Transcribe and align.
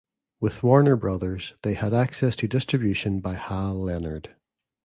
With 0.39 0.63
Warner 0.63 0.95
Brothers 0.95 1.53
they 1.61 1.75
had 1.75 1.93
access 1.93 2.35
to 2.37 2.47
distribution 2.47 3.19
by 3.19 3.35
Hal 3.35 3.83
Leonard. 3.83 4.35